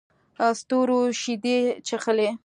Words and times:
ستورو 0.59 0.99
شیدې 1.21 1.57
چښلې 1.87 2.29